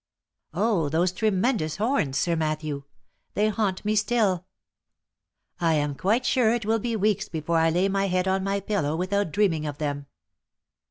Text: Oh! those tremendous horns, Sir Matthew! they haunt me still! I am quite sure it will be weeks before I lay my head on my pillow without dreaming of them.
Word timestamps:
Oh! 0.55 0.89
those 0.89 1.11
tremendous 1.11 1.75
horns, 1.77 2.17
Sir 2.17 2.35
Matthew! 2.35 2.85
they 3.35 3.49
haunt 3.49 3.85
me 3.85 3.95
still! 3.95 4.47
I 5.59 5.75
am 5.75 5.93
quite 5.93 6.25
sure 6.25 6.55
it 6.55 6.65
will 6.65 6.79
be 6.79 6.95
weeks 6.95 7.29
before 7.29 7.59
I 7.59 7.69
lay 7.69 7.87
my 7.87 8.07
head 8.07 8.27
on 8.27 8.43
my 8.43 8.61
pillow 8.61 8.95
without 8.95 9.31
dreaming 9.31 9.67
of 9.67 9.77
them. 9.77 10.07